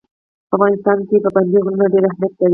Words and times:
په 0.49 0.53
افغانستان 0.57 0.97
کې 1.07 1.15
پابندی 1.23 1.59
غرونه 1.65 1.85
ډېر 1.93 2.03
اهمیت 2.07 2.33
لري. 2.39 2.49